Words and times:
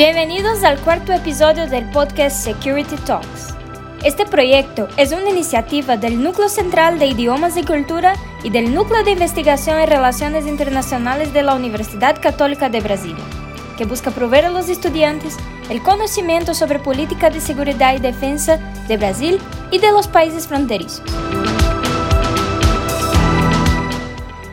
Bienvenidos 0.00 0.64
al 0.64 0.80
cuarto 0.80 1.12
episodio 1.12 1.68
del 1.68 1.84
podcast 1.90 2.42
Security 2.42 2.96
Talks. 3.04 3.54
Este 4.02 4.24
proyecto 4.24 4.88
es 4.96 5.12
una 5.12 5.28
iniciativa 5.28 5.98
del 5.98 6.22
Núcleo 6.22 6.48
Central 6.48 6.98
de 6.98 7.08
Idiomas 7.08 7.54
y 7.58 7.64
Cultura 7.64 8.14
y 8.42 8.48
del 8.48 8.74
Núcleo 8.74 9.04
de 9.04 9.10
Investigación 9.10 9.78
en 9.78 9.90
Relaciones 9.90 10.46
Internacionales 10.46 11.34
de 11.34 11.42
la 11.42 11.54
Universidad 11.54 12.18
Católica 12.18 12.70
de 12.70 12.80
Brasilia, 12.80 13.22
que 13.76 13.84
busca 13.84 14.10
proveer 14.10 14.46
a 14.46 14.48
los 14.48 14.70
estudiantes 14.70 15.36
el 15.68 15.82
conocimiento 15.82 16.54
sobre 16.54 16.78
política 16.78 17.28
de 17.28 17.42
seguridad 17.42 17.94
y 17.94 17.98
defensa 17.98 18.56
de 18.88 18.96
Brasil 18.96 19.38
y 19.70 19.80
de 19.80 19.92
los 19.92 20.08
países 20.08 20.46
fronterizos. 20.46 21.02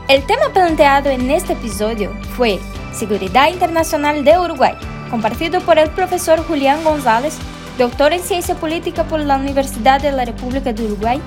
El 0.10 0.26
tema 0.26 0.52
planteado 0.52 1.10
en 1.10 1.32
este 1.32 1.54
episodio 1.54 2.12
fue 2.36 2.60
Seguridad 2.92 3.48
Internacional 3.48 4.26
de 4.26 4.38
Uruguay 4.38 4.76
compartido 5.10 5.62
por 5.62 5.78
el 5.80 5.90
profesor 5.90 6.44
Julián 6.46 6.84
González, 6.84 7.38
doctor 7.78 8.14
en 8.14 8.22
Ciencia 8.22 8.56
Política 8.56 9.04
por 9.06 9.20
la 9.20 9.38
Universidad 9.38 10.02
de 10.02 10.12
la 10.12 10.26
República 10.26 10.74
de 10.74 10.86
Uruguay, 10.86 11.22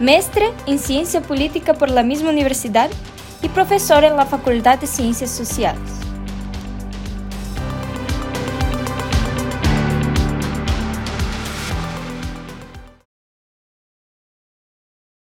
mestre 0.00 0.52
en 0.66 0.78
Ciencia 0.78 1.20
Política 1.20 1.74
por 1.74 1.90
la 1.90 2.02
misma 2.02 2.30
universidad 2.30 2.90
y 3.42 3.48
profesor 3.48 4.04
en 4.04 4.16
la 4.16 4.26
Facultad 4.26 4.78
de 4.78 4.86
Ciencias 4.86 5.30
Sociales. 5.30 6.03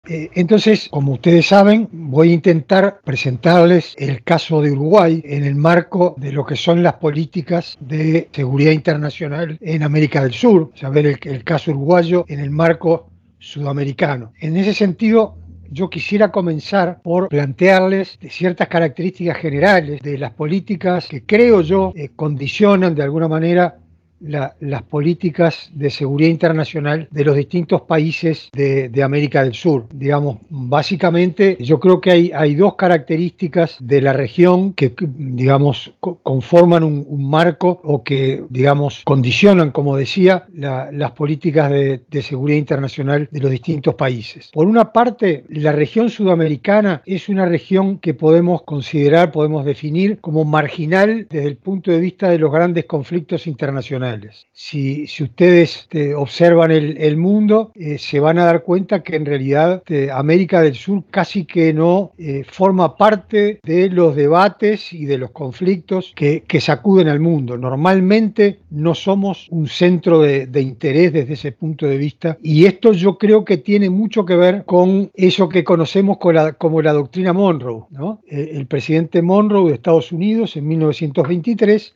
Entonces, 0.10 0.90
como 0.90 1.14
ustedes 1.14 1.48
saben, 1.48 1.88
voy 1.92 2.32
a 2.32 2.34
intentar 2.34 3.00
presentarles 3.04 3.94
el 3.98 4.24
caso 4.24 4.62
de 4.62 4.72
Uruguay 4.72 5.22
en 5.24 5.44
el 5.44 5.56
marco 5.56 6.16
de 6.18 6.32
lo 6.32 6.46
que 6.46 6.56
son 6.56 6.82
las 6.82 6.96
políticas 6.96 7.78
de 7.80 8.30
seguridad 8.32 8.72
internacional 8.72 9.58
en 9.62 9.84
América 9.84 10.24
del 10.24 10.34
Sur, 10.34 10.72
saber 10.76 11.06
el, 11.06 11.20
el 11.24 11.44
caso 11.44 11.72
uruguayo 11.72 12.26
en 12.28 12.40
el 12.40 12.50
marco 12.50 13.10
sudamericano. 13.40 14.34
En 14.40 14.58
ese 14.58 14.74
sentido, 14.74 15.38
yo 15.72 15.90
quisiera 15.90 16.32
comenzar 16.32 17.02
por 17.02 17.30
plantearles 17.30 18.18
ciertas 18.30 18.68
características 18.68 19.38
generales 19.38 20.02
de 20.02 20.18
las 20.18 20.32
políticas 20.32 21.08
que 21.08 21.24
creo 21.24 21.62
yo 21.62 21.94
eh, 21.96 22.10
condicionan 22.16 22.96
de 22.96 23.04
alguna 23.04 23.28
manera 23.28 23.78
las 24.20 24.84
políticas 24.84 25.70
de 25.74 25.90
seguridad 25.90 26.30
internacional 26.30 27.08
de 27.12 27.24
los 27.24 27.36
distintos 27.36 27.82
países 27.82 28.50
de, 28.54 28.90
América 29.04 29.44
del 29.44 29.54
Sur. 29.54 29.86
Digamos, 29.94 30.40
básicamente 30.50 31.58
yo 31.62 31.80
creo 31.80 32.02
que 32.02 32.12
hay, 32.12 32.32
hay 32.36 32.56
dos 32.56 32.76
características 32.76 33.78
de 33.80 34.02
la 34.02 34.12
región 34.12 34.74
que, 34.74 34.94
digamos, 35.00 35.94
conforman 36.00 36.84
un, 36.84 37.30
marco 37.30 37.80
o 37.84 38.04
que, 38.04 38.44
digamos, 38.50 39.02
condicionan, 39.06 39.72
como 39.72 39.96
decía, 39.96 40.46
las 40.54 41.12
políticas 41.12 41.70
de, 41.70 42.02
de 42.10 42.22
seguridad 42.22 42.58
internacional 42.58 43.28
de 43.32 43.40
los 43.40 43.52
distintos 43.52 43.96
países. 43.96 44.50
Por 44.52 44.68
una 44.68 44.92
parte, 44.92 45.46
la 45.50 45.72
región 45.72 46.10
sudamericana 46.10 47.02
es 47.06 47.30
una 47.30 47.46
región 47.46 48.00
que 48.00 48.14
podemos 48.14 48.64
considerar, 48.64 49.32
podemos 49.32 49.64
definir 49.64 50.20
como 50.20 50.44
marginal 50.44 51.28
desde 51.30 51.48
el 51.48 51.58
punto 51.58 51.92
de 51.92 52.00
vista 52.00 52.30
de 52.30 52.40
los 52.40 52.52
grandes 52.52 52.86
conflictos 52.86 53.48
internacionales. 53.48 54.09
Si, 54.52 55.06
ustedes 55.22 55.78
este, 55.78 56.14
observan 56.16 56.72
el, 56.72 57.18
mundo, 57.18 57.72
eh, 57.76 57.98
se 57.98 58.20
van 58.20 58.40
a 58.40 58.46
dar 58.46 58.64
cuenta 58.64 59.04
que 59.04 59.16
en 59.16 59.26
realidad 59.26 59.84
este, 59.86 60.12
América 60.12 60.62
del 60.62 60.76
Sur 60.76 61.04
casi 61.10 61.46
que 61.46 61.74
no 61.74 62.12
eh, 62.18 62.44
forma 62.46 62.98
parte 62.98 63.60
de 63.64 63.90
los 63.90 64.16
debates 64.16 64.94
y 64.94 65.06
de 65.06 65.18
los 65.18 65.32
conflictos 65.32 66.14
que, 66.16 66.44
sacuden 66.60 67.08
al 67.08 67.22
mundo. 67.22 67.58
Normalmente 67.58 68.60
no 68.70 68.94
somos 68.94 69.48
un 69.50 69.68
centro 69.68 70.20
de, 70.20 70.62
interés 70.62 71.14
desde 71.14 71.34
ese 71.34 71.54
punto 71.54 71.88
de 71.88 71.98
vista 71.98 72.38
y 72.44 72.66
esto 72.66 72.92
yo 72.92 73.18
creo 73.18 73.46
que 73.46 73.56
tiene 73.58 73.90
mucho 73.90 74.26
que 74.26 74.36
ver 74.36 74.66
con 74.66 75.10
eso 75.14 75.48
que 75.48 75.64
conocemos 75.64 76.18
como 76.18 76.82
la, 76.82 76.92
doctrina 76.92 77.32
Monroe. 77.32 77.86
Eh, 78.28 78.52
el 78.56 78.68
presidente 78.68 79.22
Monroe 79.22 79.70
de 79.70 79.76
Estados 79.76 80.12
Unidos 80.12 80.58
en 80.58 80.68
1923 80.68 81.96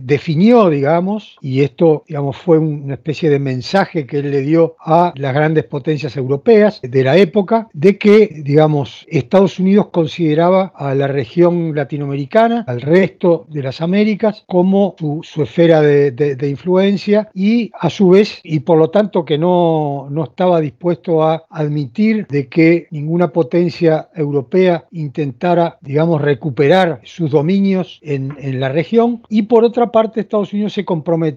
definió, 0.00 0.68
digamos, 0.68 1.38
y 1.44 1.60
esto, 1.60 2.04
digamos, 2.08 2.38
fue 2.38 2.56
una 2.56 2.94
especie 2.94 3.28
de 3.28 3.38
mensaje 3.38 4.06
que 4.06 4.20
él 4.20 4.30
le 4.30 4.40
dio 4.40 4.76
a 4.80 5.12
las 5.14 5.34
grandes 5.34 5.64
potencias 5.64 6.16
europeas 6.16 6.80
de 6.82 7.04
la 7.04 7.18
época, 7.18 7.68
de 7.74 7.98
que, 7.98 8.40
digamos, 8.42 9.04
Estados 9.10 9.58
Unidos 9.58 9.88
consideraba 9.88 10.72
a 10.74 10.94
la 10.94 11.06
región 11.06 11.74
latinoamericana, 11.74 12.64
al 12.66 12.80
resto 12.80 13.44
de 13.50 13.62
las 13.62 13.82
Américas, 13.82 14.44
como 14.46 14.96
su, 14.98 15.42
esfera 15.42 15.82
de, 15.82 16.48
influencia 16.48 17.28
y 17.34 17.70
a 17.78 17.90
su 17.90 18.08
vez, 18.08 18.40
y 18.42 18.60
por 18.60 18.78
lo 18.78 18.88
tanto 18.88 19.26
que 19.26 19.36
no, 19.36 20.08
no 20.10 20.24
estaba 20.24 20.62
dispuesto 20.62 21.22
a 21.22 21.44
admitir 21.50 22.26
de 22.28 22.48
que 22.48 22.86
ninguna 22.90 23.28
potencia 23.28 24.08
europea 24.14 24.86
intentara, 24.92 25.76
digamos, 25.82 26.22
recuperar 26.22 27.02
sus 27.04 27.30
dominios 27.30 28.00
en, 28.02 28.34
en 28.38 28.60
la 28.60 28.70
región, 28.70 29.20
y 29.28 29.42
por 29.42 29.62
otra 29.62 29.92
parte 29.92 30.20
Estados 30.20 30.54
Unidos 30.54 30.72
se 30.72 30.86
comprometió 30.86 31.33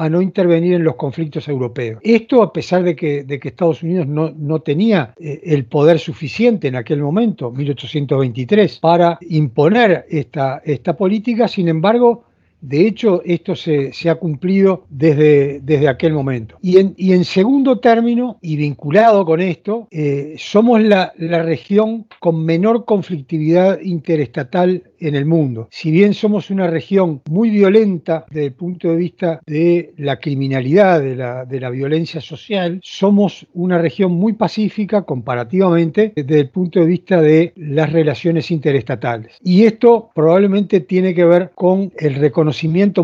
a 0.00 0.08
no 0.08 0.22
intervenir 0.22 0.74
en 0.74 0.84
los 0.84 0.94
conflictos 0.94 1.48
europeos. 1.48 2.00
Esto 2.04 2.42
a 2.42 2.52
pesar 2.52 2.84
de 2.84 2.94
que, 2.94 3.26
Estados 3.28 3.82
Unidos 3.82 4.06
no, 4.06 4.60
tenía 4.60 5.12
eh, 5.18 5.40
el 5.44 5.64
poder 5.64 5.98
suficiente 5.98 6.68
en 6.68 6.76
aquel 6.76 7.02
momento, 7.02 7.50
1823, 7.50 8.78
para 8.78 9.18
imponer 9.22 10.06
esta 10.08 10.96
política, 10.96 11.48
sin 11.48 11.68
embargo, 11.68 12.27
de 12.60 12.86
hecho, 12.86 13.22
esto 13.24 13.54
se, 13.54 13.92
ha 14.08 14.14
cumplido 14.16 14.84
desde, 14.88 15.60
desde 15.60 15.88
aquel 15.88 16.12
momento. 16.12 16.56
Y 16.60 16.78
en, 17.12 17.24
segundo 17.24 17.78
término, 17.78 18.38
y 18.42 18.56
vinculado 18.56 19.24
con 19.24 19.40
esto, 19.40 19.86
eh, 19.90 20.34
somos 20.38 20.82
la, 20.82 21.12
la, 21.18 21.42
región 21.42 22.06
con 22.18 22.44
menor 22.44 22.84
conflictividad 22.84 23.80
interestatal 23.80 24.82
en 24.98 25.14
el 25.14 25.24
mundo. 25.24 25.68
Si 25.70 25.90
bien 25.90 26.14
somos 26.14 26.50
una 26.50 26.66
región 26.66 27.22
muy 27.30 27.50
violenta 27.50 28.26
desde 28.28 28.46
el 28.46 28.52
punto 28.52 28.88
de 28.88 28.96
vista 28.96 29.40
de 29.46 29.92
la 29.96 30.18
criminalidad, 30.18 31.00
de 31.00 31.14
la, 31.14 31.44
de 31.44 31.60
la 31.60 31.70
violencia 31.70 32.20
social, 32.20 32.80
somos 32.82 33.46
una 33.54 33.78
región 33.78 34.12
muy 34.12 34.32
pacífica 34.32 35.02
comparativamente 35.02 36.12
desde 36.16 36.40
el 36.40 36.50
punto 36.50 36.80
de 36.80 36.86
vista 36.86 37.20
de 37.22 37.52
las 37.56 37.92
relaciones 37.92 38.50
interestatales. 38.50 39.36
Y 39.42 39.64
esto 39.64 40.10
probablemente 40.14 40.80
tiene 40.80 41.14
que 41.14 41.24
ver 41.24 41.52
con 41.54 41.92
el 41.98 42.16
reconocimiento 42.16 42.47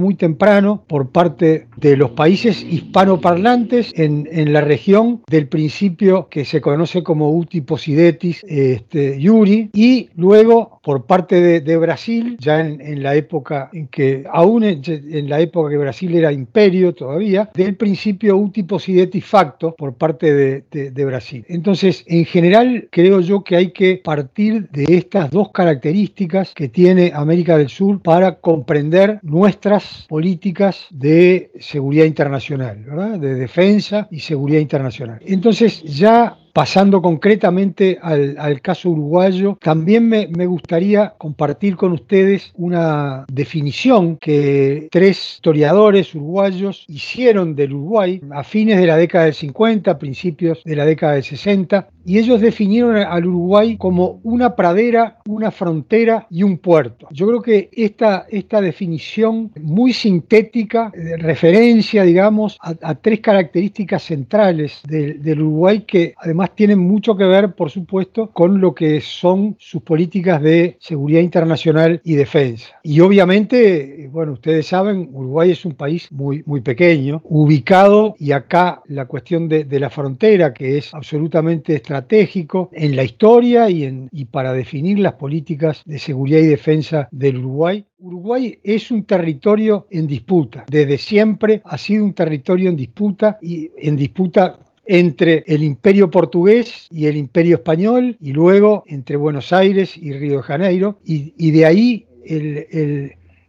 muy 0.01 0.15
temprano 0.15 0.85
por 0.87 1.11
parte 1.11 1.67
de 1.77 1.97
los 1.97 2.11
países 2.11 2.63
hispanoparlantes 2.63 3.93
en, 3.95 4.29
en 4.31 4.53
la 4.53 4.61
región 4.61 5.23
del 5.29 5.49
principio 5.49 6.29
que 6.29 6.45
se 6.45 6.61
conoce 6.61 7.03
como 7.03 7.31
uti 7.31 7.61
possidetis 7.61 8.45
este, 8.49 9.19
iuri 9.19 9.71
y 9.73 10.11
luego 10.17 10.74
por 10.85 11.07
parte 11.07 11.61
de, 11.61 11.77
Brasil, 11.79 12.37
ya 12.39 12.61
en, 12.61 13.03
la 13.03 13.15
época 13.15 13.71
en 13.73 13.89
que, 13.89 14.25
aún 14.31 14.65
en, 14.65 15.29
la 15.31 15.41
época 15.41 15.71
que 15.71 15.79
Brasil 15.79 16.15
era 16.15 16.31
imperio 16.31 16.95
todavía, 16.95 17.51
del 17.55 17.75
principio 17.75 18.37
uti 18.37 18.65
possidetis 18.65 19.25
facto 19.25 19.75
por 19.75 19.95
parte 19.95 20.63
de, 20.71 21.05
Brasil. 21.05 21.45
Entonces, 21.49 22.05
en 22.07 22.25
general, 22.27 22.89
creo 22.91 23.21
yo 23.21 23.43
que 23.43 23.57
hay 23.57 23.71
que 23.71 24.01
partir 24.05 24.69
de 24.71 24.85
estas 24.89 25.31
dos 25.31 25.51
características 25.53 26.53
que 26.55 26.69
tiene 26.69 27.13
América 27.15 27.57
del 27.57 27.69
Sur 27.69 28.01
para 28.01 28.37
comprender 28.41 29.21
nuestras 29.23 30.07
políticas 30.09 30.87
de 30.91 31.51
seguridad 31.61 32.05
internacional, 32.05 33.21
de 33.21 33.35
defensa 33.35 34.07
y 34.11 34.21
seguridad 34.21 34.61
internacional. 34.61 35.21
Entonces, 35.25 35.83
ya 35.83 36.37
Pasando 36.55 37.03
concretamente 37.03 37.99
al, 38.01 38.61
caso 38.63 38.91
uruguayo, 38.91 39.59
también 39.61 40.09
me, 40.09 40.47
gustaría 40.47 41.13
compartir 41.19 41.75
con 41.75 41.91
ustedes 41.91 42.53
una 42.55 43.25
definición 43.27 44.17
que 44.19 44.87
tres 44.93 45.35
historiadores 45.35 46.15
uruguayos 46.15 46.85
hicieron 46.87 47.57
del 47.57 47.73
Uruguay 47.73 48.21
a 48.31 48.45
fines 48.45 48.79
de 48.79 48.87
la 48.87 48.97
década 48.97 49.25
del 49.25 49.35
50, 49.35 49.99
principios 49.99 50.63
de 50.63 50.77
la 50.77 50.87
década 50.87 51.15
del 51.15 51.25
60, 51.25 51.89
y 52.05 52.19
ellos 52.19 52.41
definieron 52.41 52.97
al 52.97 53.27
Uruguay 53.27 53.77
como 53.77 54.21
una 54.23 54.55
pradera, 54.55 55.19
una 55.27 55.51
frontera 55.51 56.27
y 56.31 56.43
un 56.43 56.59
puerto. 56.59 57.09
Yo 57.11 57.27
creo 57.27 57.43
que 57.43 57.71
esta, 57.73 58.27
esta 58.31 58.61
definición 58.61 59.51
muy 59.61 59.93
sintética, 59.93 60.93
de 60.95 61.17
referencia, 61.17 62.03
digamos, 62.03 62.59
a, 62.61 62.95
tres 62.95 63.21
características 63.21 64.03
centrales 64.03 64.81
del 64.85 65.41
Uruguay 65.41 65.85
que 65.87 66.15
además 66.17 66.55
tienen 66.55 66.79
mucho 66.79 67.17
que 67.17 67.25
ver, 67.25 67.55
por 67.55 67.71
supuesto, 67.71 68.31
con 68.31 68.61
lo 68.61 68.75
que 68.75 69.01
son 69.01 69.57
sus 69.59 69.83
políticas 69.83 70.43
de 70.43 70.77
seguridad 70.81 71.21
internacional 71.21 72.01
y 72.05 72.15
defensa. 72.15 72.69
Y 72.83 73.01
obviamente, 73.01 74.09
bueno, 74.11 74.33
ustedes 74.33 74.67
saben, 74.67 75.09
Uruguay 75.13 75.51
es 75.51 75.65
un 75.65 75.75
país 75.75 76.11
muy, 76.13 76.43
muy 76.47 76.61
pequeño, 76.61 77.21
ubicado, 77.25 78.15
y 78.19 78.33
acá 78.33 78.83
la 78.87 79.07
cuestión 79.07 79.49
de, 79.49 79.65
de 79.65 79.81
la 79.81 79.91
frontera, 79.91 80.53
que 80.53 80.79
es 80.79 80.95
absolutamente 80.95 81.75
estratégica, 81.75 81.94
estratégico 81.95 82.71
en 82.73 82.97
la 82.97 83.05
historia 83.05 83.71
y, 83.71 84.25
para 84.25 84.53
definir 84.53 84.99
las 84.99 85.15
políticas 85.15 85.83
de 85.85 85.99
seguridad 85.99 86.41
y 86.41 86.47
defensa 86.47 87.09
del 87.13 87.39
Uruguay. 87.39 87.85
Uruguay 87.99 88.59
es 88.65 88.91
un 88.91 89.05
territorio 89.05 89.87
en 89.91 90.07
disputa. 90.07 90.65
Desde 90.69 90.99
siempre 90.99 91.63
ha 91.65 91.79
sido 91.79 92.05
un 92.05 92.13
territorio 92.13 92.69
en 92.69 92.77
disputa 92.77 93.39
y 93.41 93.71
en 93.77 93.97
disputa 93.97 94.59
entre 94.87 95.45
el 95.47 95.63
imperio 95.63 96.11
portugués 96.11 96.89
y 96.91 97.07
el 97.07 97.17
imperio 97.17 97.57
español 97.57 98.17
y 98.21 98.33
luego 98.33 98.83
entre 98.87 99.17
Buenos 99.17 99.53
Aires 99.53 99.97
y 99.97 100.13
Río 100.13 100.39
de 100.39 100.43
Janeiro 100.43 100.99
y, 101.05 101.51
de 101.53 101.65
ahí 101.65 102.07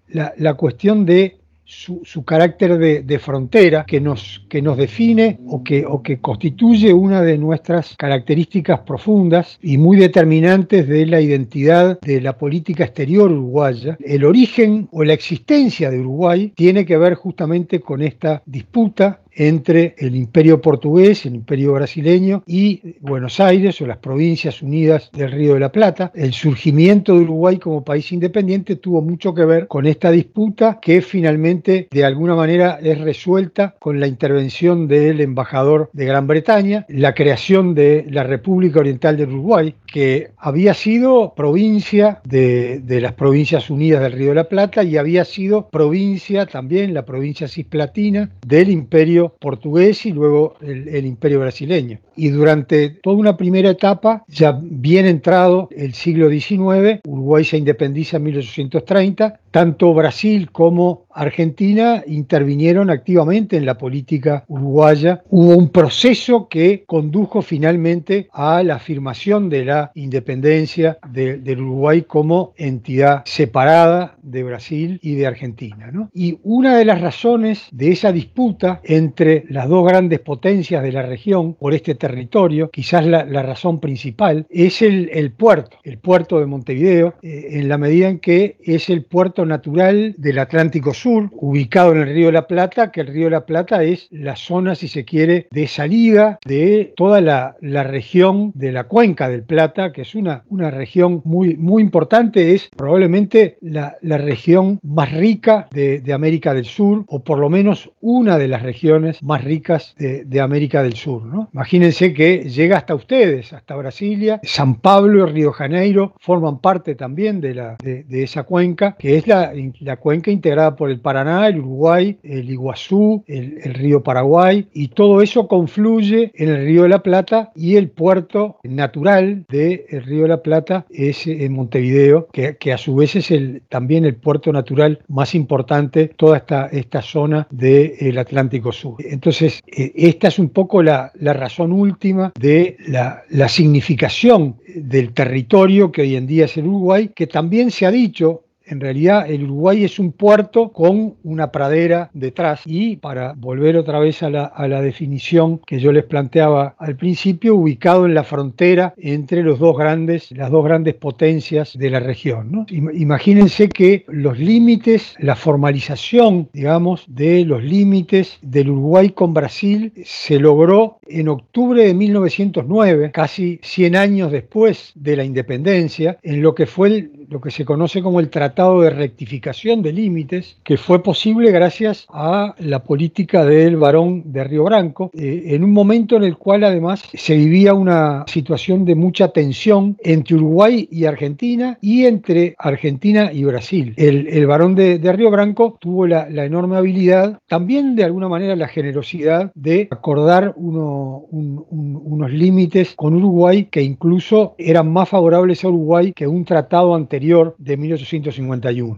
la, 0.07 0.53
cuestión 0.53 1.05
de 1.05 1.37
su, 1.65 2.23
carácter 2.23 2.77
de, 2.77 3.19
frontera 3.19 3.85
que 3.85 3.99
nos, 3.99 4.45
que 4.49 4.61
nos 4.61 4.77
define 4.77 5.39
o 5.47 5.63
que, 5.63 5.85
o 5.85 6.01
que 6.01 6.19
constituye 6.19 6.93
una 6.93 7.21
de 7.21 7.37
nuestras 7.37 7.95
características 7.97 8.81
profundas 8.81 9.57
y 9.61 9.77
muy 9.77 9.97
determinantes 9.97 10.87
de 10.87 11.05
la 11.07 11.21
identidad 11.21 11.99
de 12.01 12.21
la 12.21 12.37
política 12.37 12.83
exterior 12.83 13.31
uruguaya. 13.31 13.97
El 13.99 14.25
origen 14.25 14.87
o 14.91 15.03
la 15.03 15.13
existencia 15.13 15.89
de 15.89 15.99
Uruguay 15.99 16.53
tiene 16.55 16.85
que 16.85 16.97
ver 16.97 17.15
justamente 17.15 17.79
con 17.79 18.01
esta 18.01 18.43
disputa 18.45 19.21
entre 19.35 19.95
el 19.97 20.15
imperio 20.15 20.61
portugués, 20.61 21.25
el 21.25 21.35
imperio 21.35 21.73
brasileño 21.73 22.43
y 22.47 22.95
Buenos 23.01 23.39
Aires 23.39 23.79
o 23.81 23.85
las 23.85 23.97
provincias 23.97 24.61
unidas 24.61 25.09
del 25.13 25.31
Río 25.31 25.53
de 25.55 25.59
la 25.59 25.71
Plata. 25.71 26.11
El 26.15 26.33
surgimiento 26.33 27.13
de 27.13 27.21
Uruguay 27.21 27.57
como 27.57 27.83
país 27.83 28.11
independiente 28.11 28.75
tuvo 28.77 29.01
mucho 29.01 29.33
que 29.33 29.45
ver 29.45 29.67
con 29.67 29.85
esta 29.85 30.11
disputa 30.11 30.79
que 30.81 31.01
finalmente 31.01 31.87
de 31.91 32.05
alguna 32.05 32.35
manera 32.35 32.79
es 32.81 32.99
resuelta 32.99 33.75
con 33.79 33.99
la 33.99 34.07
intervención 34.07 34.87
del 34.87 35.21
embajador 35.21 35.89
de 35.93 36.05
Gran 36.05 36.27
Bretaña, 36.27 36.85
la 36.89 37.13
creación 37.13 37.75
de 37.75 38.05
la 38.09 38.23
República 38.23 38.79
Oriental 38.79 39.17
del 39.17 39.29
Uruguay, 39.29 39.75
que 39.85 40.31
había 40.37 40.73
sido 40.73 41.33
provincia 41.35 42.21
de, 42.23 42.81
las 43.01 43.13
provincias 43.13 43.69
unidas 43.69 44.01
del 44.01 44.13
Río 44.13 44.29
de 44.29 44.35
la 44.35 44.49
Plata 44.49 44.83
y 44.83 44.97
había 44.97 45.25
sido 45.25 45.67
provincia 45.69 46.45
también, 46.45 46.93
la 46.93 47.05
provincia 47.05 47.47
cisplatina 47.47 48.29
del 48.45 48.69
imperio 48.69 49.24
portugués 49.39 50.05
y 50.05 50.11
luego 50.11 50.55
el, 50.61 51.05
imperio 51.05 51.39
brasileño. 51.39 51.99
Y 52.15 52.29
durante 52.29 52.89
toda 52.89 53.15
una 53.15 53.37
primera 53.37 53.69
etapa, 53.69 54.23
ya 54.27 54.57
bien 54.61 55.05
entrado 55.05 55.69
el 55.75 55.93
siglo 55.93 56.29
XIX, 56.29 57.01
Uruguay 57.05 57.43
se 57.43 57.57
independiza 57.57 58.17
en 58.17 58.23
1830, 58.23 59.39
tanto 59.51 59.93
Brasil 59.93 60.51
como 60.51 61.05
Argentina 61.13 62.03
intervinieron 62.07 62.89
activamente 62.89 63.55
en 63.55 63.65
la 63.65 63.77
política 63.77 64.43
uruguaya. 64.47 65.23
Hubo 65.29 65.55
un 65.55 65.69
proceso 65.69 66.49
que 66.49 66.83
condujo 66.85 67.41
finalmente 67.41 68.27
a 68.33 68.63
la 68.63 68.75
afirmación 68.75 69.49
de 69.49 69.65
la 69.65 69.91
independencia 69.95 70.97
del 71.09 71.61
Uruguay 71.61 72.01
como 72.01 72.53
entidad 72.57 73.23
separada 73.25 74.17
de 74.21 74.43
Brasil 74.43 74.99
y 75.01 75.15
de 75.15 75.27
Argentina. 75.27 75.91
Y 76.13 76.39
una 76.43 76.77
de 76.77 76.85
las 76.85 76.99
razones 76.99 77.67
de 77.71 77.91
esa 77.91 78.11
disputa 78.11 78.81
entre 78.83 79.14
las 79.49 79.69
dos 79.69 79.87
grandes 79.87 80.19
potencias 80.19 80.83
de 80.83 80.91
la 80.91 81.01
región 81.01 81.53
por 81.53 81.73
este 81.73 81.95
territorio, 81.95 82.69
quizás 82.69 83.05
la, 83.05 83.23
razón 83.45 83.79
principal, 83.79 84.45
es 84.49 84.81
el, 84.81 85.31
puerto, 85.31 85.77
el 85.83 85.97
puerto 85.99 86.39
de 86.39 86.45
Montevideo, 86.45 87.13
eh, 87.21 87.47
en 87.51 87.69
la 87.69 87.77
medida 87.77 88.09
en 88.09 88.19
que 88.19 88.57
es 88.63 88.89
el 88.89 89.03
puerto 89.03 89.45
natural 89.45 90.15
del 90.17 90.39
Atlántico 90.39 90.93
Sur, 90.93 91.29
ubicado 91.33 91.91
en 91.91 91.99
el 91.99 92.13
Río 92.13 92.27
de 92.27 92.33
la 92.33 92.47
Plata, 92.47 92.91
que 92.91 93.01
el 93.01 93.07
Río 93.07 93.25
de 93.25 93.31
la 93.31 93.45
Plata 93.45 93.83
es 93.83 94.07
la 94.11 94.35
zona, 94.35 94.75
si 94.75 94.87
se 94.87 95.05
quiere, 95.05 95.47
de 95.51 95.67
salida 95.67 96.39
de 96.45 96.93
toda 96.95 97.21
la, 97.21 97.55
región 97.61 98.51
de 98.55 98.71
la 98.71 98.85
cuenca 98.85 99.29
del 99.29 99.43
Plata, 99.43 99.91
que 99.91 100.01
es 100.01 100.15
una, 100.15 100.43
una 100.49 100.71
región 100.71 101.21
muy, 101.23 101.55
muy 101.55 101.83
importante, 101.83 102.53
es 102.53 102.69
probablemente 102.75 103.57
la, 103.61 103.97
región 104.01 104.79
más 104.81 105.11
rica 105.11 105.67
de, 105.71 106.01
América 106.13 106.53
del 106.53 106.65
Sur, 106.65 107.03
o 107.07 107.23
por 107.23 107.39
lo 107.39 107.49
menos 107.49 107.91
una 107.99 108.37
de 108.37 108.47
las 108.47 108.61
regiones 108.63 109.04
más 109.21 109.43
ricas 109.43 109.95
de, 109.97 110.41
América 110.41 110.83
del 110.83 110.95
Sur. 110.95 111.23
¿no? 111.23 111.49
Imagínense 111.53 112.13
que 112.13 112.49
llega 112.49 112.77
hasta 112.77 112.93
ustedes, 112.93 113.53
hasta 113.53 113.75
Brasilia, 113.75 114.39
San 114.43 114.75
Pablo 114.75 115.27
y 115.27 115.31
Río 115.31 115.51
Janeiro 115.51 116.13
forman 116.19 116.59
parte 116.59 116.95
también 116.95 117.41
de, 117.41 117.53
de 117.81 118.23
esa 118.23 118.43
cuenca, 118.43 118.95
que 118.99 119.17
es 119.17 119.25
la 119.27 119.97
cuenca 119.97 120.31
integrada 120.31 120.75
por 120.75 120.89
el 120.89 120.99
Paraná, 120.99 121.47
el 121.47 121.59
Uruguay, 121.59 122.17
el 122.23 122.49
Iguazú, 122.49 123.23
el, 123.27 123.73
río 123.73 124.03
Paraguay, 124.03 124.67
y 124.73 124.89
todo 124.89 125.21
eso 125.21 125.47
confluye 125.47 126.31
en 126.35 126.49
el 126.49 126.65
río 126.65 126.83
de 126.83 126.89
la 126.89 127.03
Plata 127.03 127.51
y 127.55 127.75
el 127.75 127.89
puerto 127.89 128.59
natural 128.63 129.45
del 129.49 129.85
río 130.03 130.23
de 130.23 130.29
la 130.29 130.41
Plata 130.41 130.85
es 130.89 131.27
en 131.27 131.53
Montevideo, 131.53 132.27
que, 132.31 132.73
a 132.73 132.77
su 132.77 132.95
vez 132.95 133.15
es 133.15 133.33
también 133.69 134.05
el 134.05 134.15
puerto 134.15 134.51
natural 134.51 134.99
más 135.07 135.35
importante, 135.35 136.09
toda 136.15 136.37
esta, 136.37 136.67
esta 136.67 137.01
zona 137.01 137.47
del 137.51 138.17
Atlántico 138.17 138.71
Sur. 138.71 138.94
Entonces, 138.99 139.61
eh, 139.67 139.91
esta 139.95 140.27
es 140.27 140.39
un 140.39 140.49
poco 140.49 140.81
la, 140.81 141.11
razón 141.19 141.71
última 141.71 142.31
de 142.39 142.77
la, 142.87 143.23
la 143.29 143.49
significación 143.49 144.57
del 144.75 145.13
territorio 145.13 145.91
que 145.91 146.01
hoy 146.01 146.15
en 146.15 146.27
día 146.27 146.45
es 146.45 146.57
el 146.57 146.67
Uruguay, 146.67 147.11
que 147.15 147.27
también 147.27 147.71
se 147.71 147.85
ha 147.85 147.91
dicho 147.91 148.44
en 148.65 148.79
realidad 148.79 149.29
el 149.29 149.43
Uruguay 149.43 149.83
es 149.83 149.99
un 149.99 150.11
puerto 150.11 150.71
con 150.71 151.15
una 151.23 151.51
pradera 151.51 152.09
detrás 152.13 152.61
y 152.65 152.97
para 152.97 153.33
volver 153.33 153.77
otra 153.77 153.99
vez 153.99 154.23
a 154.23 154.29
la, 154.29 154.81
definición 154.81 155.59
que 155.59 155.79
yo 155.79 155.91
les 155.91 156.03
planteaba 156.03 156.75
al 156.77 156.95
principio, 156.95 157.55
ubicado 157.55 158.05
en 158.05 158.13
la 158.13 158.23
frontera 158.23 158.93
entre 158.97 159.41
los 159.41 159.57
dos 159.57 159.77
grandes, 159.77 160.31
las 160.31 160.51
dos 160.51 160.65
grandes 160.65 160.95
potencias 160.95 161.77
de 161.77 161.89
la 161.89 161.99
región. 161.99 162.65
Imagínense 162.69 163.69
que 163.69 164.03
los 164.07 164.37
límites, 164.37 165.15
la 165.19 165.35
formalización, 165.35 166.49
digamos, 166.51 167.05
de 167.07 167.45
los 167.45 167.63
límites 167.63 168.37
del 168.41 168.71
Uruguay 168.71 169.11
con 169.11 169.33
Brasil 169.33 169.93
se 170.03 170.39
logró 170.39 170.99
en 171.07 171.29
octubre 171.29 171.85
de 171.85 171.93
1909, 171.93 173.11
casi 173.11 173.59
100 173.63 173.95
años 173.95 174.31
después 174.31 174.91
de 174.95 175.15
la 175.15 175.23
independencia, 175.23 176.17
en 176.21 176.41
lo 176.41 176.53
que 176.53 176.65
fue 176.65 177.09
lo 177.29 177.41
que 177.41 177.51
se 177.51 177.65
conoce 177.65 178.01
como 178.01 178.19
el 178.19 178.29
Tratado 178.55 178.83
de 178.83 178.89
rectificación 178.89 179.81
de 179.81 179.91
límites 179.91 180.55
que 180.63 180.77
fue 180.77 181.03
posible 181.03 181.51
gracias 181.51 182.07
a 182.07 182.55
la 182.59 182.83
política 182.83 183.43
del 183.43 183.75
varón 183.75 184.31
de 184.31 184.45
Río 184.45 184.63
Branco, 184.63 185.11
eh, 185.13 185.47
en 185.47 185.65
un 185.65 185.73
momento 185.73 186.15
en 186.15 186.23
el 186.23 186.37
cual 186.37 186.63
además 186.63 187.03
se 187.13 187.35
vivía 187.35 187.73
una 187.73 188.23
situación 188.27 188.85
de 188.85 188.95
mucha 188.95 189.33
tensión 189.33 189.97
entre 190.01 190.35
Uruguay 190.35 190.87
y 190.89 191.03
Argentina 191.03 191.77
y 191.81 192.05
entre 192.05 192.55
Argentina 192.57 193.29
y 193.33 193.43
Brasil. 193.43 193.93
El, 193.97 194.27
el 194.29 194.47
varón 194.47 194.73
de, 194.73 194.99
Río 195.11 195.31
Branco 195.31 195.77
tuvo 195.81 196.07
la, 196.07 196.25
enorme 196.45 196.77
habilidad, 196.77 197.39
también 197.47 197.93
de 197.97 198.05
alguna 198.05 198.29
manera 198.29 198.55
la 198.55 198.69
generosidad 198.69 199.51
de 199.53 199.89
acordar 199.91 200.53
uno, 200.55 201.25
unos 201.29 202.31
límites 202.31 202.93
con 202.95 203.15
Uruguay 203.15 203.67
que 203.69 203.81
incluso 203.81 204.55
eran 204.57 204.93
más 204.93 205.09
favorables 205.09 205.61
a 205.65 205.67
Uruguay 205.67 206.13
que 206.13 206.25
un 206.25 206.45
tratado 206.45 206.95
anterior 206.95 207.55
de 207.57 207.75
1850 207.75 208.44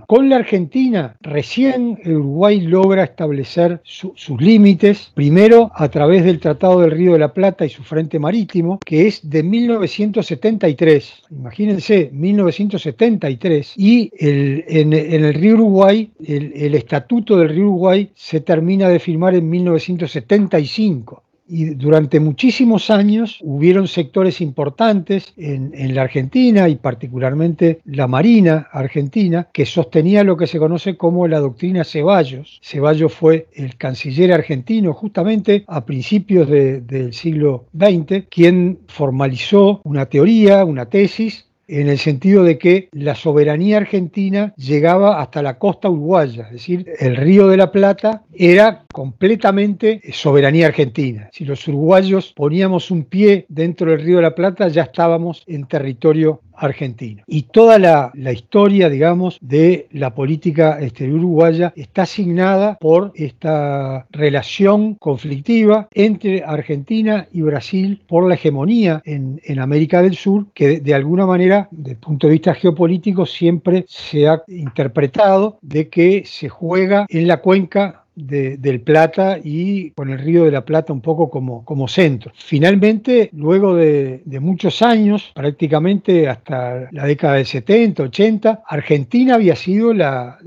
con 0.08 0.30
la 0.30 0.38
Argentina, 0.38 1.16
recién 1.22 2.00
el 2.04 2.18
Uruguay 2.18 2.62
logra 2.62 3.04
establecer 3.04 3.82
sus 3.84 4.42
límites, 4.42 5.12
primero 5.13 5.72
a 5.75 5.89
través 5.89 6.24
del 6.25 6.39
Tratado 6.39 6.82
del 6.82 6.92
Río 6.92 7.13
de 7.13 7.20
la 7.20 7.34
Plata 7.34 7.66
y 7.66 7.70
su 7.70 7.84
frente 7.84 8.20
marítimo, 8.20 8.80
que 8.86 9.08
es 9.08 9.30
de 9.30 9.44
1973. 9.44 11.24
Imagínense, 11.32 12.10
1973. 12.12 13.74
Y 13.77 14.12
en, 14.18 14.94
el 14.94 15.34
río 15.34 15.56
Uruguay, 15.56 16.10
el, 16.25 16.54
el 16.56 16.75
Estatuto 16.75 17.38
del 17.38 17.50
Río 17.50 17.66
Uruguay 17.66 18.10
se 18.16 18.42
termina 18.42 18.89
de 18.89 19.00
firmar 19.00 19.36
en 19.36 19.50
1975 19.50 21.24
y 21.48 21.75
durante 21.75 22.20
muchísimos 22.20 22.89
años 22.89 23.39
hubieron 23.42 23.88
sectores 23.88 24.42
importantes 24.42 25.34
en, 25.38 25.96
la 25.96 26.01
Argentina 26.01 26.68
y 26.68 26.75
particularmente 26.75 27.80
la 27.86 28.08
Marina 28.08 28.68
Argentina 28.72 29.48
que 29.54 29.66
sostenía 29.66 30.24
lo 30.24 30.36
que 30.38 30.48
se 30.48 30.60
conoce 30.60 30.98
como 30.98 31.27
la 31.27 31.39
doctrina 31.39 31.84
Ceballos. 31.84 32.60
Ceballos 32.62 33.13
fue 33.13 33.48
el 33.54 33.77
canciller 33.77 34.34
argentino 34.34 34.94
justamente 34.94 35.63
a 35.68 35.86
principios 35.86 36.50
del 36.50 37.13
siglo 37.13 37.66
XX 37.77 38.25
quien 38.30 38.80
formalizó 38.88 39.82
una 39.84 40.06
teoría, 40.08 40.66
una 40.66 40.88
tesis 40.88 41.47
en 41.68 41.90
el 41.90 41.98
sentido 41.98 42.44
de 42.44 42.58
que 42.58 42.90
la 42.92 43.16
soberanía 43.16 43.78
argentina 43.78 44.54
llegaba 44.56 45.22
hasta 45.22 45.42
la 45.42 45.58
costa 45.58 45.90
uruguaya, 45.90 46.46
es 46.46 46.52
decir, 46.54 46.92
el 47.00 47.16
río 47.16 47.48
de 47.48 47.58
la 47.58 47.72
Plata 47.72 48.24
era 48.34 48.86
completamente 48.92 50.02
soberanía 50.14 50.68
argentina. 50.68 51.30
Si 51.34 51.46
los 51.46 51.68
uruguayos 51.68 52.34
poníamos 52.34 52.90
un 52.92 53.04
pie 53.04 53.46
dentro 53.50 53.92
del 53.92 54.02
río 54.02 54.18
de 54.18 54.24
la 54.24 54.36
Plata, 54.36 54.68
ya 54.70 54.84
estábamos 54.84 55.44
en 55.48 55.66
territorio 55.66 56.42
Argentina. 56.58 57.24
Y 57.28 57.44
toda 57.44 57.80
la, 57.80 58.12
historia, 58.32 58.90
digamos, 58.90 59.38
de 59.42 59.88
la 59.92 60.14
política 60.14 60.80
exterior 60.82 61.20
uruguaya 61.20 61.74
está 61.76 62.04
asignada 62.04 62.78
por 62.80 63.12
esta 63.16 64.06
relación 64.12 64.96
conflictiva 64.96 65.88
entre 65.94 66.44
Argentina 66.44 67.28
y 67.32 67.42
Brasil 67.42 68.02
por 68.08 68.28
la 68.28 68.36
hegemonía 68.36 69.02
en, 69.06 69.38
América 69.60 70.02
del 70.02 70.16
Sur, 70.16 70.48
que 70.54 70.80
de, 70.80 70.94
alguna 70.94 71.26
manera, 71.26 71.68
desde 71.72 71.92
el 71.92 71.98
punto 71.98 72.28
de 72.28 72.34
vista 72.34 72.54
geopolítico, 72.54 73.26
siempre 73.26 73.86
se 73.88 74.28
ha 74.28 74.44
interpretado 74.48 75.58
de 75.62 75.90
que 75.90 76.24
se 76.26 76.48
juega 76.48 77.06
en 77.10 77.28
la 77.28 77.38
cuenca 77.38 78.04
del 78.18 78.82
Plata 78.82 79.38
y 79.42 79.92
con 79.92 80.10
el 80.10 80.20
Río 80.20 80.46
de 80.46 80.52
la 80.52 80.66
Plata 80.66 80.92
un 80.92 81.02
poco 81.02 81.30
como, 81.30 81.64
como 81.64 81.88
centro. 81.88 82.32
Finalmente, 82.36 83.30
luego 83.34 83.76
de, 83.76 84.22
muchos 84.42 84.82
años, 84.82 85.32
prácticamente 85.36 86.28
hasta 86.28 86.90
la 86.92 87.06
década 87.06 87.36
del 87.36 87.46
70, 87.46 88.04
80, 88.04 88.64
Argentina 88.68 89.36
había 89.36 89.56
sido 89.56 89.94
la, 89.94 90.38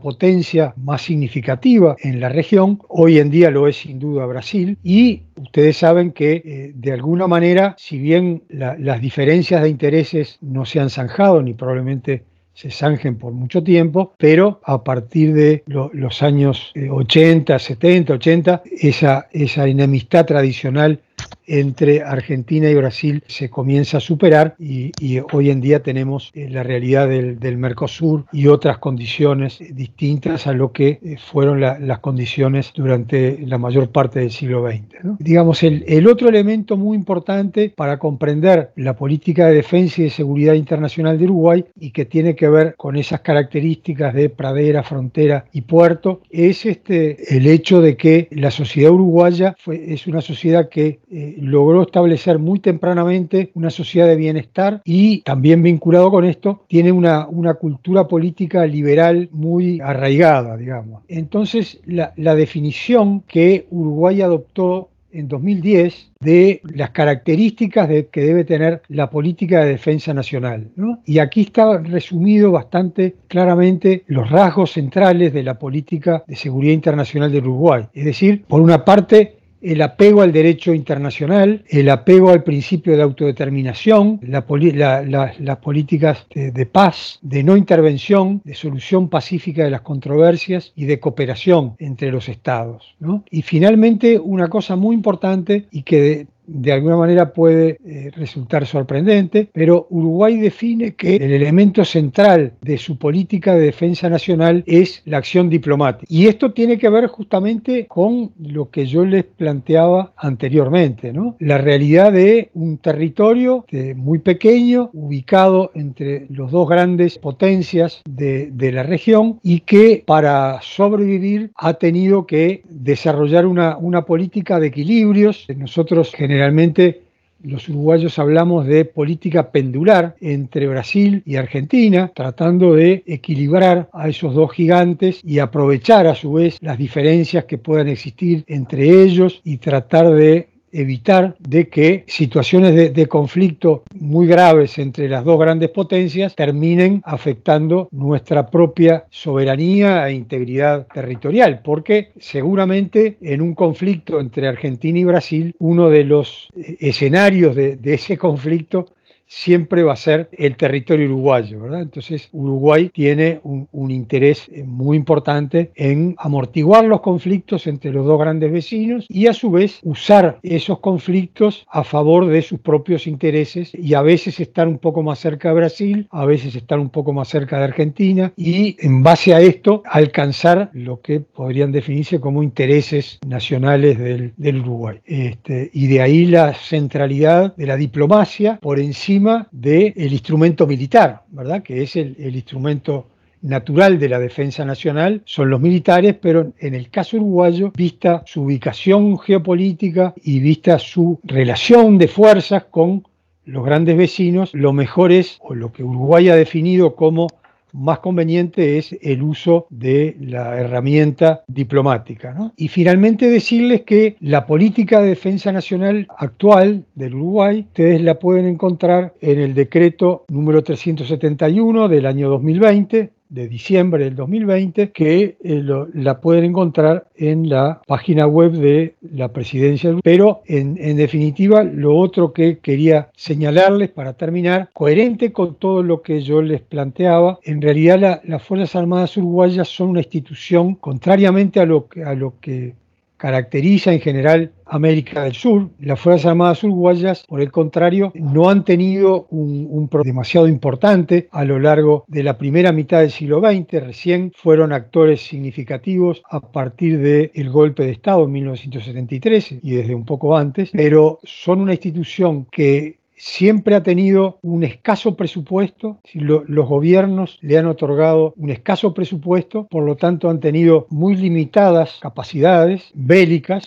potencia 0.00 0.72
más 0.76 1.02
significativa 1.02 1.96
en 2.00 2.20
la 2.20 2.30
región, 2.30 2.80
hoy 2.88 3.18
en 3.18 3.30
día 3.30 3.50
lo 3.50 3.68
es 3.68 3.76
sin 3.76 3.98
duda 3.98 4.24
Brasil, 4.24 4.78
y 4.82 5.22
ustedes 5.36 5.76
saben 5.76 6.12
que 6.12 6.42
eh, 6.44 6.72
de 6.74 6.92
alguna 6.92 7.26
manera, 7.26 7.74
si 7.78 7.98
bien 7.98 8.42
las 8.48 9.00
diferencias 9.00 9.62
de 9.62 9.68
intereses 9.68 10.38
no 10.40 10.64
se 10.64 10.80
han 10.80 10.90
zanjado 10.90 11.42
ni 11.42 11.52
probablemente 11.54 12.24
se 12.54 12.70
zanjen 12.70 13.16
por 13.16 13.32
mucho 13.32 13.62
tiempo, 13.62 14.14
pero 14.18 14.60
a 14.64 14.82
partir 14.84 15.32
de 15.32 15.62
los 15.66 16.22
años 16.22 16.72
80, 16.74 17.58
70, 17.58 18.14
80, 18.14 18.62
esa, 18.80 19.28
esa 19.32 19.66
enemistad 19.66 20.26
tradicional 20.26 21.00
entre 21.46 22.02
Argentina 22.02 22.70
y 22.70 22.74
Brasil 22.74 23.24
se 23.26 23.50
comienza 23.50 23.96
a 23.96 24.00
superar 24.00 24.54
y, 24.58 24.92
hoy 25.32 25.50
en 25.50 25.60
día 25.60 25.82
tenemos 25.82 26.30
eh, 26.34 26.48
la 26.48 26.62
realidad 26.62 27.08
del, 27.08 27.58
Mercosur 27.58 28.24
y 28.32 28.46
otras 28.46 28.78
condiciones 28.78 29.58
distintas 29.72 30.46
a 30.46 30.52
lo 30.52 30.72
que 30.72 31.00
eh, 31.02 31.16
fueron 31.18 31.60
las 31.60 31.98
condiciones 31.98 32.72
durante 32.74 33.38
la 33.44 33.58
mayor 33.58 33.90
parte 33.90 34.20
del 34.20 34.30
siglo 34.30 34.66
XX. 34.66 35.18
Digamos, 35.18 35.62
el, 35.62 36.06
otro 36.06 36.28
elemento 36.28 36.76
muy 36.76 36.96
importante 36.96 37.72
para 37.74 37.98
comprender 37.98 38.70
la 38.76 38.94
política 38.94 39.46
de 39.46 39.54
defensa 39.54 40.00
y 40.00 40.04
de 40.04 40.10
seguridad 40.10 40.54
internacional 40.54 41.18
de 41.18 41.24
Uruguay 41.24 41.64
y 41.78 41.90
que 41.90 42.04
tiene 42.04 42.34
que 42.34 42.48
ver 42.48 42.74
con 42.76 42.96
esas 42.96 43.20
características 43.20 44.14
de 44.14 44.28
pradera, 44.30 44.82
frontera 44.82 45.44
y 45.52 45.62
puerto 45.62 46.20
es 46.30 46.64
este, 46.66 47.36
el 47.36 47.46
hecho 47.46 47.80
de 47.80 47.96
que 47.96 48.28
la 48.30 48.50
sociedad 48.50 48.92
uruguaya 48.92 49.56
es 49.66 50.06
una 50.06 50.20
sociedad 50.20 50.68
que 50.68 51.00
eh, 51.10 51.36
logró 51.40 51.82
establecer 51.82 52.38
muy 52.38 52.60
tempranamente 52.60 53.50
una 53.54 53.70
sociedad 53.70 54.06
de 54.06 54.16
bienestar 54.16 54.80
y 54.84 55.22
también 55.22 55.62
vinculado 55.62 56.10
con 56.10 56.24
esto, 56.24 56.64
tiene 56.68 56.92
una, 56.92 57.26
una 57.26 57.54
cultura 57.54 58.06
política 58.06 58.64
liberal 58.66 59.28
muy 59.32 59.80
arraigada, 59.80 60.56
digamos. 60.56 61.02
Entonces, 61.08 61.80
la, 61.84 62.12
la 62.16 62.34
definición 62.34 63.22
que 63.22 63.66
Uruguay 63.70 64.22
adoptó 64.22 64.90
en 65.12 65.28
2010 65.28 66.12
de 66.20 66.60
las 66.64 66.90
características 66.90 67.88
de, 67.88 68.06
que 68.08 68.20
debe 68.22 68.44
tener 68.44 68.82
la 68.88 69.10
política 69.10 69.60
de 69.60 69.70
defensa 69.70 70.14
nacional. 70.14 70.68
Y 71.04 71.18
aquí 71.18 71.42
está 71.42 71.78
resumido 71.78 72.52
bastante 72.52 73.16
claramente 73.28 74.04
los 74.06 74.30
rasgos 74.30 74.72
centrales 74.72 75.32
de 75.32 75.42
la 75.42 75.58
política 75.58 76.22
de 76.26 76.36
seguridad 76.36 76.74
internacional 76.74 77.32
de 77.32 77.38
Uruguay. 77.38 77.84
Es 77.92 78.04
decir, 78.04 78.44
por 78.46 78.60
una 78.60 78.84
parte, 78.84 79.36
el 79.60 79.82
apego 79.82 80.22
al 80.22 80.32
derecho 80.32 80.72
internacional, 80.74 81.64
el 81.68 81.88
apego 81.90 82.30
al 82.30 82.42
principio 82.42 82.96
de 82.96 83.02
autodeterminación, 83.02 84.20
las 84.22 84.44
políticas 84.44 86.26
de, 86.34 86.66
paz, 86.66 87.18
de 87.22 87.42
no 87.42 87.56
intervención, 87.56 88.40
de 88.44 88.54
solución 88.54 89.08
pacífica 89.08 89.64
de 89.64 89.70
las 89.70 89.82
controversias 89.82 90.72
y 90.74 90.84
de 90.86 91.00
cooperación 91.00 91.74
entre 91.78 92.10
los 92.10 92.28
estados. 92.28 92.96
Y 93.30 93.42
finalmente, 93.42 94.18
una 94.18 94.48
cosa 94.48 94.76
muy 94.76 94.94
importante 94.94 95.66
y 95.70 95.82
que 95.82 96.26
alguna 96.72 96.96
manera 96.96 97.32
puede 97.32 97.78
eh, 97.84 98.10
resultar 98.14 98.66
sorprendente, 98.66 99.48
pero 99.52 99.86
Uruguay 99.90 100.38
define 100.38 100.94
que 100.94 101.16
el 101.16 101.32
elemento 101.32 101.84
central 101.84 102.52
de 102.60 102.78
su 102.78 102.98
política 102.98 103.54
de 103.54 103.62
defensa 103.62 104.08
nacional 104.08 104.64
es 104.66 105.02
la 105.04 105.18
acción 105.18 105.48
diplomática. 105.48 106.06
Y 106.08 106.26
esto 106.26 106.52
tiene 106.52 106.78
que 106.78 106.88
ver 106.88 107.06
justamente 107.06 107.86
con 107.86 108.32
lo 108.38 108.70
que 108.70 108.86
yo 108.86 109.04
les 109.04 109.24
planteaba 109.24 110.12
anteriormente, 110.16 111.12
¿no? 111.12 111.36
La 111.38 111.58
realidad 111.58 112.12
de 112.12 112.50
un 112.54 112.78
territorio 112.78 113.64
muy 113.96 114.18
pequeño, 114.18 114.90
ubicado 114.92 115.70
entre 115.74 116.26
los 116.30 116.50
dos 116.50 116.68
grandes 116.68 117.18
potencias 117.18 118.02
de, 118.08 118.50
de 118.52 118.72
la 118.72 118.82
región 118.82 119.38
y 119.42 119.60
que 119.60 120.02
para 120.06 120.60
sobrevivir 120.62 121.50
ha 121.56 121.74
tenido 121.74 122.26
que 122.26 122.62
desarrollar 122.68 123.46
una, 123.46 123.76
una 123.76 124.04
política 124.04 124.58
de 124.60 124.68
equilibrios. 124.68 125.46
Nosotros 125.56 126.12
generamos 126.14 126.39
Generalmente 126.40 127.02
los 127.42 127.68
uruguayos 127.68 128.18
hablamos 128.18 128.66
de 128.66 128.86
política 128.86 129.50
pendular 129.50 130.16
entre 130.22 130.66
Brasil 130.68 131.22
y 131.26 131.36
Argentina, 131.36 132.10
tratando 132.14 132.74
de 132.74 133.02
equilibrar 133.06 133.90
a 133.92 134.08
esos 134.08 134.34
dos 134.34 134.50
gigantes 134.50 135.20
y 135.22 135.38
aprovechar 135.38 136.06
a 136.06 136.14
su 136.14 136.32
vez 136.32 136.56
las 136.62 136.78
diferencias 136.78 137.44
que 137.44 137.58
puedan 137.58 137.88
existir 137.88 138.42
entre 138.46 139.02
ellos 139.02 139.42
y 139.44 139.58
tratar 139.58 140.14
de 140.14 140.48
evitar 140.72 141.36
de 141.38 141.68
que 141.68 142.04
situaciones 142.06 142.94
de, 142.94 143.06
conflicto 143.06 143.82
muy 143.94 144.26
graves 144.26 144.78
entre 144.78 145.08
las 145.08 145.24
dos 145.24 145.38
grandes 145.38 145.70
potencias 145.70 146.34
terminen 146.34 147.02
afectando 147.04 147.88
nuestra 147.90 148.50
propia 148.50 149.04
soberanía 149.10 150.08
e 150.08 150.12
integridad 150.12 150.86
territorial, 150.86 151.60
porque 151.64 152.12
seguramente 152.18 153.16
en 153.20 153.40
un 153.40 153.54
conflicto 153.54 154.20
entre 154.20 154.48
Argentina 154.48 154.98
y 154.98 155.04
Brasil, 155.04 155.54
uno 155.58 155.88
de 155.88 156.04
los 156.04 156.48
eh, 156.56 156.76
escenarios 156.80 157.56
de 157.56 157.78
ese 157.84 158.16
conflicto 158.16 158.86
siempre 159.30 159.84
va 159.84 159.92
a 159.92 159.96
ser 159.96 160.28
el 160.32 160.56
territorio 160.56 161.06
uruguayo, 161.06 161.60
¿verdad? 161.60 161.82
Entonces 161.82 162.28
Uruguay 162.32 162.90
tiene 162.92 163.40
un, 163.44 163.68
interés 163.90 164.48
eh, 164.52 164.64
muy 164.64 164.96
importante 164.96 165.70
en 165.76 166.16
amortiguar 166.18 166.84
los 166.84 167.00
conflictos 167.00 167.68
entre 167.68 167.92
los 167.92 168.06
dos 168.06 168.18
grandes 168.18 168.50
vecinos 168.52 169.06
y 169.08 169.28
a 169.28 169.32
su 169.32 169.50
vez 169.52 169.78
usar 169.84 170.38
esos 170.42 170.80
conflictos 170.80 171.64
a 171.70 171.84
favor 171.84 172.26
de 172.26 172.42
sus 172.42 172.58
propios 172.58 173.06
intereses 173.06 173.72
y 173.72 173.94
a 173.94 174.02
veces 174.02 174.40
estar 174.40 174.66
un 174.66 174.78
poco 174.78 175.02
más 175.02 175.20
cerca 175.20 175.48
de 175.48 175.54
Brasil, 175.54 176.08
a 176.10 176.24
veces 176.24 176.56
estar 176.56 176.80
un 176.80 176.90
poco 176.90 177.12
más 177.12 177.28
cerca 177.28 177.58
de 177.58 177.64
Argentina 177.64 178.32
y 178.36 178.76
en 178.80 179.02
base 179.04 179.32
a 179.32 179.40
esto 179.40 179.82
alcanzar 179.86 180.70
lo 180.72 181.00
que 181.00 181.20
podrían 181.20 181.70
definirse 181.70 182.20
como 182.20 182.42
intereses 182.42 183.20
nacionales 183.26 183.98
del, 183.98 184.60
Uruguay. 184.60 184.98
Este, 185.04 185.70
y 185.72 185.86
de 185.86 186.02
ahí 186.02 186.26
la 186.26 186.52
centralidad 186.54 187.54
de 187.56 187.66
la 187.66 187.76
diplomacia 187.76 188.58
por 188.60 188.80
encima 188.80 189.19
del 189.50 190.12
instrumento 190.12 190.66
militar, 190.66 191.22
¿verdad? 191.30 191.62
Que 191.62 191.82
es 191.82 191.96
el, 191.96 192.16
el 192.18 192.34
instrumento 192.36 193.06
natural 193.42 193.98
de 193.98 194.08
la 194.08 194.18
defensa 194.18 194.64
nacional 194.64 195.22
son 195.24 195.50
los 195.50 195.60
militares, 195.60 196.16
pero 196.20 196.52
en 196.58 196.74
el 196.74 196.90
caso 196.90 197.16
uruguayo, 197.16 197.72
vista 197.74 198.22
su 198.26 198.42
ubicación 198.42 199.18
geopolítica 199.18 200.14
y 200.22 200.40
vista 200.40 200.78
su 200.78 201.18
relación 201.24 201.98
de 201.98 202.08
fuerzas 202.08 202.64
con 202.64 203.04
los 203.44 203.64
grandes 203.64 203.96
vecinos, 203.96 204.50
lo 204.52 204.72
mejor 204.72 205.12
es, 205.12 205.38
o 205.40 205.54
lo 205.54 205.72
que 205.72 205.82
Uruguay 205.82 206.28
ha 206.28 206.36
definido 206.36 206.94
como 206.94 207.28
más 207.72 208.00
conveniente 208.00 208.78
es 208.78 208.96
el 209.02 209.22
uso 209.22 209.66
de 209.70 210.16
la 210.20 210.58
herramienta 210.58 211.42
diplomática. 211.46 212.52
Y 212.56 212.68
finalmente 212.68 213.28
decirles 213.28 213.82
que 213.82 214.16
la 214.20 214.46
política 214.46 215.00
de 215.00 215.08
defensa 215.10 215.52
nacional 215.52 216.06
actual 216.16 216.84
del 216.94 217.14
Uruguay, 217.14 217.66
ustedes 217.68 218.00
la 218.00 218.18
pueden 218.18 218.46
encontrar 218.46 219.14
en 219.20 219.38
el 219.40 219.54
decreto 219.54 220.24
número 220.28 220.62
371 220.62 221.88
del 221.88 222.06
año 222.06 222.28
2020, 222.30 223.10
de 223.30 223.48
diciembre 223.48 224.04
del 224.04 224.16
2020 224.16 224.90
que 224.90 225.36
eh, 225.42 225.62
la 225.94 226.20
pueden 226.20 226.44
encontrar 226.44 227.06
en 227.16 227.48
la 227.48 227.80
página 227.86 228.26
web 228.26 228.52
de 228.52 228.96
la 229.00 229.32
presidencia. 229.32 229.94
Pero 230.02 230.42
en, 230.46 230.74
definitiva, 230.96 231.62
lo 231.62 231.96
otro 231.96 232.32
que 232.32 232.58
quería 232.58 233.10
señalarles 233.16 233.90
para 233.90 234.14
terminar, 234.14 234.68
coherente 234.72 235.32
con 235.32 235.54
todo 235.54 235.82
lo 235.82 236.02
que 236.02 236.20
yo 236.22 236.42
les 236.42 236.60
planteaba, 236.60 237.38
en 237.44 237.62
realidad 237.62 238.20
las 238.24 238.42
Fuerzas 238.42 238.76
Armadas 238.76 239.16
Uruguayas 239.16 239.68
son 239.68 239.90
una 239.90 240.00
institución, 240.00 240.74
contrariamente 240.74 241.60
a 241.60 241.66
lo 241.66 241.88
a 242.04 242.14
lo 242.14 242.34
que 242.40 242.74
caracteriza 243.20 243.92
en 243.92 244.00
general 244.00 244.52
América 244.64 245.24
del 245.24 245.34
Sur. 245.34 245.68
Las 245.78 246.00
Fuerzas 246.00 246.30
Armadas 246.30 246.64
uruguayas, 246.64 247.24
por 247.28 247.42
el 247.42 247.52
contrario, 247.52 248.12
no 248.14 248.48
han 248.48 248.64
tenido 248.64 249.26
un, 249.28 249.66
un 249.68 249.90
demasiado 250.02 250.48
importante 250.48 251.28
a 251.30 251.44
lo 251.44 251.58
largo 251.58 252.04
de 252.08 252.22
la 252.22 252.38
primera 252.38 252.72
mitad 252.72 253.00
del 253.00 253.10
siglo 253.10 253.40
XX. 253.40 253.84
Recién 253.84 254.32
fueron 254.34 254.72
actores 254.72 255.20
significativos 255.20 256.22
a 256.30 256.40
partir 256.40 256.98
del 256.98 257.50
golpe 257.50 257.84
de 257.84 257.90
Estado 257.90 258.24
en 258.24 258.32
1973 258.32 259.56
y 259.62 259.72
desde 259.72 259.94
un 259.94 260.06
poco 260.06 260.34
antes, 260.34 260.70
pero 260.72 261.18
son 261.22 261.60
una 261.60 261.72
institución 261.72 262.46
que 262.50 262.99
siempre 263.20 263.74
ha 263.74 263.82
tenido 263.82 264.38
un 264.40 264.64
escaso 264.64 265.14
presupuesto, 265.14 265.98
los 266.14 266.66
gobiernos 266.66 267.38
le 267.42 267.58
han 267.58 267.66
otorgado 267.66 268.32
un 268.36 268.50
escaso 268.50 268.94
presupuesto, 268.94 269.66
por 269.70 269.84
lo 269.84 269.96
tanto 269.96 270.30
han 270.30 270.40
tenido 270.40 270.86
muy 270.88 271.16
limitadas 271.16 271.98
capacidades 272.00 272.90
bélicas, 272.94 273.62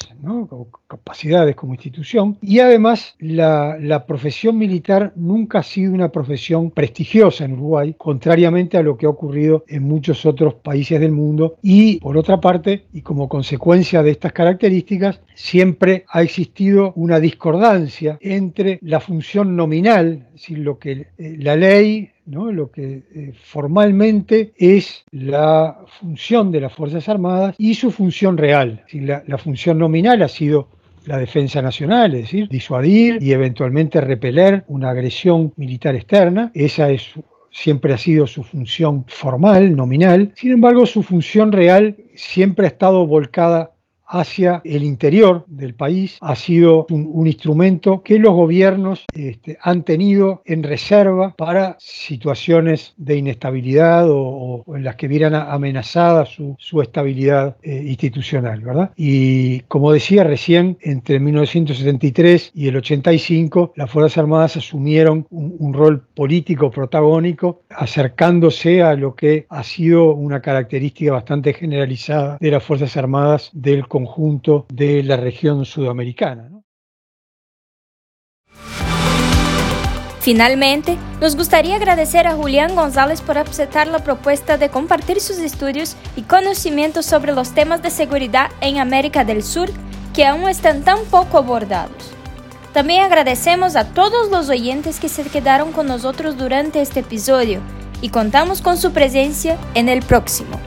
capacidades 0.87 1.55
como 1.55 1.73
institución, 1.73 2.37
y 2.41 2.59
además 2.59 3.15
la, 3.19 3.77
la 3.79 4.05
profesión 4.07 4.57
militar 4.57 5.13
nunca 5.15 5.59
ha 5.59 5.63
sido 5.63 5.93
una 5.93 6.09
profesión 6.09 6.71
prestigiosa 6.71 7.45
en 7.45 7.53
Uruguay, 7.53 7.95
contrariamente 7.97 8.77
a 8.77 8.83
lo 8.83 8.97
que 8.97 9.05
ha 9.05 9.09
ocurrido 9.09 9.65
en 9.67 9.83
muchos 9.83 10.25
otros 10.25 10.55
países 10.55 10.99
del 10.99 11.11
mundo, 11.11 11.57
y 11.61 11.99
por 11.99 12.17
otra 12.17 12.41
parte, 12.41 12.85
y 12.91 13.01
como 13.01 13.29
consecuencia 13.29 14.01
de 14.01 14.11
estas 14.11 14.33
características, 14.33 15.21
siempre 15.35 16.05
ha 16.09 16.23
existido 16.23 16.93
una 16.95 17.19
discordancia 17.19 18.17
entre 18.21 18.79
la 18.81 18.99
función 18.99 19.42
nominal, 19.43 20.25
es 20.27 20.33
decir, 20.33 20.59
lo 20.59 20.79
que 20.79 21.07
eh, 21.17 21.35
la 21.39 21.55
ley 21.55 22.09
¿no? 22.25 22.51
lo 22.51 22.71
que 22.71 23.03
eh, 23.13 23.33
formalmente 23.33 24.53
es 24.57 25.03
la 25.11 25.77
función 25.99 26.51
de 26.51 26.61
las 26.61 26.73
Fuerzas 26.73 27.09
Armadas 27.09 27.55
y 27.57 27.73
su 27.73 27.91
función 27.91 28.37
real. 28.37 28.83
La, 28.93 29.23
la, 29.27 29.37
función 29.37 29.77
nominal 29.77 30.21
ha 30.21 30.27
sido 30.27 30.67
la 31.05 31.17
defensa 31.17 31.61
nacional, 31.61 32.13
es 32.15 32.21
decir, 32.21 32.47
disuadir 32.47 33.21
y 33.21 33.33
eventualmente 33.33 33.99
repeler 33.99 34.63
una 34.67 34.91
agresión 34.91 35.53
militar 35.57 35.95
externa. 35.95 36.51
Esa 36.53 36.89
es 36.89 37.13
siempre 37.53 37.93
ha 37.93 37.97
sido 37.97 38.27
su 38.27 38.43
función 38.43 39.05
formal, 39.07 39.75
nominal. 39.75 40.33
Sin 40.35 40.51
embargo, 40.51 40.85
su 40.85 41.03
función 41.03 41.51
real 41.51 41.95
siempre 42.15 42.65
ha 42.65 42.69
estado 42.69 43.05
volcada 43.05 43.72
hacia 44.13 44.61
el 44.63 44.83
interior 44.83 45.43
del 45.47 45.73
país 45.73 46.17
ha 46.21 46.35
sido 46.35 46.85
un, 46.89 47.25
instrumento 47.25 48.03
que 48.03 48.19
los 48.19 48.33
gobiernos 48.33 49.05
este, 49.15 49.57
han 49.61 49.83
tenido 49.83 50.43
en 50.45 50.61
reserva 50.61 51.33
para 51.35 51.77
situaciones 51.79 52.93
de 52.97 53.17
inestabilidad 53.17 54.05
o, 54.09 54.63
en 54.75 54.83
las 54.83 54.97
que 54.97 55.07
vieran 55.07 55.33
amenazada 55.33 56.25
su, 56.25 56.55
estabilidad 56.81 57.55
eh, 57.63 57.83
institucional, 57.87 58.61
¿verdad? 58.61 58.91
Y 58.95 59.61
como 59.61 59.91
decía 59.91 60.23
recién, 60.23 60.77
entre 60.81 61.19
1973 61.19 62.51
y 62.53 62.67
el 62.67 62.77
85, 62.77 63.73
las 63.75 63.89
Fuerzas 63.89 64.17
Armadas 64.17 64.57
asumieron 64.57 65.25
un, 65.31 65.55
un 65.57 65.73
rol 65.73 66.01
político 66.13 66.69
protagónico, 66.69 67.61
acercándose 67.69 68.83
a 68.83 68.95
lo 68.95 69.15
que 69.15 69.47
ha 69.49 69.63
sido 69.63 70.13
una 70.13 70.41
característica 70.41 71.13
bastante 71.13 71.53
generalizada 71.53 72.37
de 72.39 72.51
las 72.51 72.63
Fuerzas 72.63 72.95
Armadas 72.97 73.49
del 73.53 73.87
conjunto 74.03 74.65
de 74.69 75.01
la 75.03 75.17
región 75.17 75.65
sudamericana. 75.65 76.49
Finalmente, 80.19 80.97
nos 81.19 81.35
gustaría 81.35 81.75
agradecer 81.75 82.27
a 82.27 82.35
Julián 82.35 82.75
González 82.75 83.21
por 83.21 83.37
aceptar 83.37 83.87
la 83.87 83.99
propuesta 83.99 84.57
de 84.57 84.69
compartir 84.69 85.19
sus 85.19 85.37
estudios 85.39 85.97
y 86.15 86.21
conocimientos 86.21 87.05
sobre 87.05 87.33
los 87.33 87.53
temas 87.53 87.81
de 87.81 87.89
seguridad 87.89 88.49
en 88.61 88.77
América 88.77 89.25
del 89.25 89.43
Sur 89.43 89.69
que 90.13 90.25
aún 90.25 90.47
están 90.47 90.83
tan 90.83 90.99
poco 91.11 91.37
abordados. 91.39 92.13
También 92.71 93.03
agradecemos 93.03 93.75
a 93.75 93.93
todos 93.93 94.31
los 94.31 94.49
oyentes 94.49 94.99
que 94.99 95.09
se 95.09 95.23
quedaron 95.23 95.73
con 95.73 95.87
nosotros 95.87 96.37
durante 96.37 96.81
este 96.81 97.01
episodio 97.01 97.59
y 98.01 98.09
contamos 98.09 98.61
con 98.61 98.77
su 98.77 98.91
presencia 98.93 99.57
en 99.75 99.89
el 99.89 100.01
próximo. 100.03 100.57